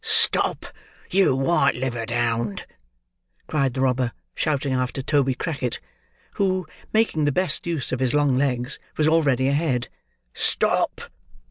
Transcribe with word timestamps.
"Stop, 0.03 0.65
you 1.11 1.35
white 1.35 1.75
livered 1.75 2.09
hound!" 2.09 2.65
cried 3.45 3.75
the 3.75 3.81
robber, 3.81 4.13
shouting 4.33 4.73
after 4.73 5.03
Toby 5.03 5.35
Crackit, 5.35 5.77
who, 6.41 6.65
making 6.91 7.25
the 7.25 7.31
best 7.31 7.67
use 7.67 7.91
of 7.91 7.99
his 7.99 8.15
long 8.15 8.35
legs, 8.35 8.79
was 8.97 9.07
already 9.07 9.47
ahead. 9.47 9.89
"Stop!" 10.33 11.01